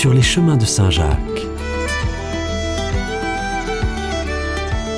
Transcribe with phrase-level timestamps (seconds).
[0.00, 1.46] sur les chemins de Saint-Jacques.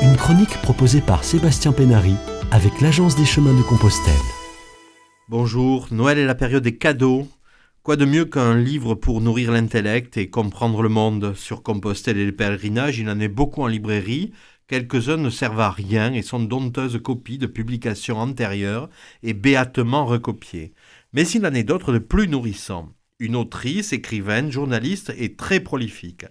[0.00, 2.14] Une chronique proposée par Sébastien Pénary
[2.52, 4.14] avec l'Agence des chemins de Compostelle.
[5.28, 7.26] Bonjour, Noël est la période des cadeaux.
[7.82, 12.24] Quoi de mieux qu'un livre pour nourrir l'intellect et comprendre le monde Sur Compostelle et
[12.24, 14.30] les pèlerinages, il en est beaucoup en librairie.
[14.68, 18.88] Quelques-uns ne servent à rien et sont d'honteuses copies de publications antérieures
[19.24, 20.74] et béatement recopiées.
[21.12, 22.92] Mais il en est d'autres de plus nourrissants.
[23.22, 26.26] Une autrice, écrivaine, journaliste et très prolifique.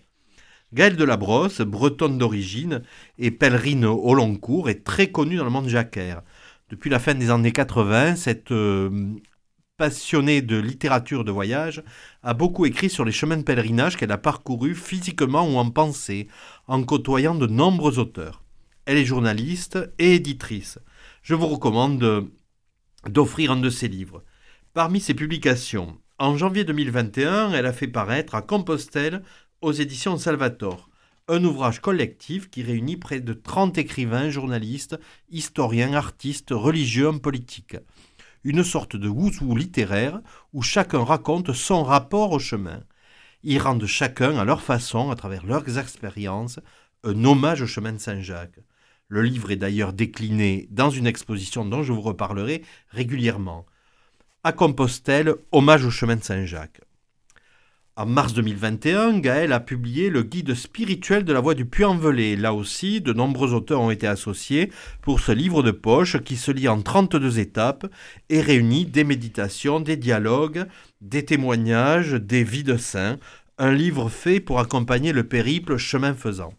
[0.73, 2.81] Gaëlle de la Brosse, bretonne d'origine
[3.17, 6.21] et pèlerine au long cours, est très connue dans le monde jacquaire.
[6.70, 9.15] Depuis la fin des années 80, cette euh,
[9.77, 11.81] passionnée de littérature de voyage
[12.23, 16.27] a beaucoup écrit sur les chemins de pèlerinage qu'elle a parcourus physiquement ou en pensée,
[16.67, 18.43] en côtoyant de nombreux auteurs.
[18.84, 20.77] Elle est journaliste et éditrice.
[21.23, 22.29] Je vous recommande
[23.07, 24.26] d'offrir un de ses livres.
[24.73, 29.23] Parmi ses publications, en janvier 2021, elle a fait paraître à Compostelle
[29.62, 30.88] aux éditions Salvator
[31.27, 34.99] un ouvrage collectif qui réunit près de 30 écrivains, journalistes,
[35.32, 37.77] historiens, artistes, religieux, hommes politiques.
[38.43, 40.21] Une sorte de wouzou littéraire
[40.54, 42.84] où chacun raconte son rapport au chemin.
[43.41, 46.60] Ils rendent chacun à leur façon, à travers leurs expériences,
[47.04, 48.60] un hommage au chemin de Saint-Jacques.
[49.07, 53.65] Le livre est d'ailleurs décliné dans une exposition dont je vous reparlerai régulièrement
[54.43, 56.81] à Compostelle, hommage au chemin de Saint-Jacques.
[57.95, 62.35] En mars 2021, Gaël a publié le guide spirituel de la voie du Puy-en-Velay.
[62.37, 64.72] Là aussi, de nombreux auteurs ont été associés
[65.03, 67.85] pour ce livre de poche qui se lit en 32 étapes
[68.29, 70.66] et réunit des méditations, des dialogues,
[71.01, 73.19] des témoignages, des vies de saints,
[73.59, 76.53] un livre fait pour accompagner le périple chemin faisant.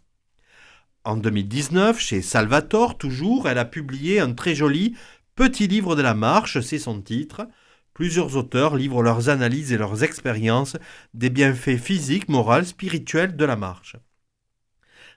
[1.03, 4.95] En 2019, chez Salvator, toujours, elle a publié un très joli
[5.35, 7.47] Petit livre de la marche, c'est son titre,
[7.93, 10.77] Plusieurs auteurs livrent leurs analyses et leurs expériences
[11.13, 13.95] des bienfaits physiques, moraux, spirituels de la marche.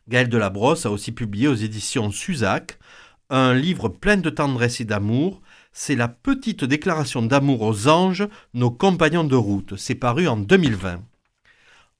[0.09, 2.79] Gaël Delabrosse a aussi publié aux éditions Suzac
[3.29, 5.43] un livre plein de tendresse et d'amour.
[5.73, 9.77] C'est la petite déclaration d'amour aux anges, nos compagnons de route.
[9.77, 11.03] C'est paru en 2020.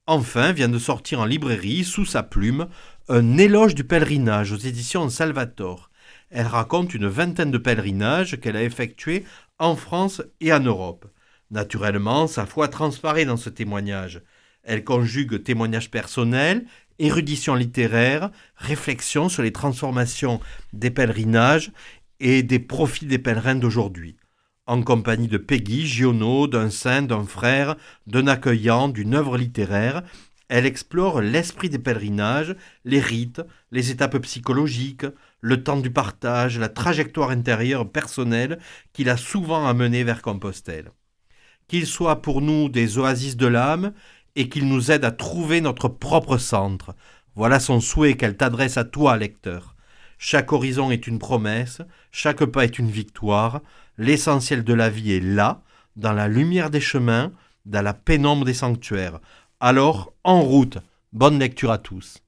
[0.05, 2.67] Enfin, vient de sortir en librairie, sous sa plume,
[3.09, 5.89] un éloge du pèlerinage aux éditions Salvator.
[6.29, 9.25] Elle raconte une vingtaine de pèlerinages qu'elle a effectués
[9.59, 11.05] en France et en Europe.
[11.51, 14.21] Naturellement, sa foi transparaît dans ce témoignage.
[14.63, 16.65] Elle conjugue témoignage personnel,
[16.99, 20.41] érudition littéraire, réflexion sur les transformations
[20.73, 21.71] des pèlerinages
[22.19, 24.17] et des profits des pèlerins d'aujourd'hui.
[24.65, 27.75] En compagnie de Peggy, Giono, d'un saint, d'un frère,
[28.05, 30.03] d'un accueillant, d'une œuvre littéraire,
[30.49, 33.41] elle explore l'esprit des pèlerinages, les rites,
[33.71, 35.05] les étapes psychologiques,
[35.41, 38.59] le temps du partage, la trajectoire intérieure personnelle
[38.93, 40.91] qui l'a souvent amené vers Compostelle.
[41.67, 43.93] Qu'il soit pour nous des oasis de l'âme
[44.35, 46.95] et qu'il nous aide à trouver notre propre centre.
[47.35, 49.75] Voilà son souhait qu'elle t'adresse à toi, lecteur.
[50.17, 51.81] Chaque horizon est une promesse,
[52.11, 53.61] chaque pas est une victoire,
[53.97, 55.61] l'essentiel de la vie est là,
[55.95, 57.31] dans la lumière des chemins,
[57.65, 59.19] dans la pénombre des sanctuaires.
[59.59, 60.79] Alors, en route,
[61.13, 62.23] bonne lecture à tous.